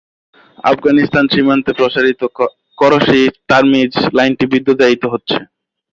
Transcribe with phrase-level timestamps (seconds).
[0.63, 2.21] আফগানিস্তানে সীমান্তে প্রসারিত
[2.77, 5.37] করশি-টার্মিজ লাইনটি বিদ্যুতায়িত হচ্ছে।